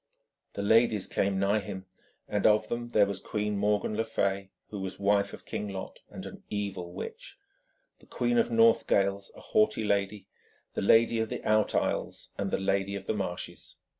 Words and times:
The 0.53 0.63
ladies 0.63 1.05
came 1.05 1.37
nigh 1.37 1.59
him, 1.59 1.85
and 2.27 2.47
of 2.47 2.69
them 2.69 2.87
there 2.89 3.05
was 3.05 3.19
Queen 3.19 3.55
Morgan 3.55 3.95
le 3.95 4.03
Fay, 4.03 4.49
who 4.71 4.79
was 4.79 4.97
wife 4.99 5.31
of 5.31 5.45
King 5.45 5.69
Lot, 5.69 5.99
and 6.09 6.25
an 6.25 6.41
evil 6.49 6.91
witch; 6.91 7.37
the 7.99 8.07
Queen 8.07 8.39
of 8.39 8.49
Northgales, 8.49 9.29
a 9.35 9.39
haughty 9.41 9.83
lady; 9.83 10.25
the 10.73 10.81
Lady 10.81 11.19
of 11.19 11.29
the 11.29 11.43
Out 11.47 11.75
Isles; 11.75 12.31
and 12.35 12.49
the 12.49 12.57
Lady 12.57 12.95
of 12.95 13.05
the 13.05 13.13
Marshes. 13.13 13.75